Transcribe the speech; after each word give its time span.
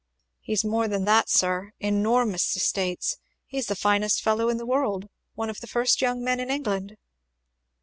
"He's 0.39 0.65
more 0.65 0.87
than 0.87 1.05
that, 1.05 1.29
sir. 1.29 1.73
Enormous 1.79 2.55
estates! 2.57 3.17
He's 3.45 3.67
the 3.67 3.75
finest 3.75 4.23
fellow 4.23 4.49
in 4.49 4.57
the 4.57 4.65
world 4.65 5.07
one 5.35 5.51
of 5.51 5.61
the 5.61 5.67
first 5.67 6.01
young 6.01 6.23
men 6.23 6.39
in 6.39 6.49
England." 6.49 6.95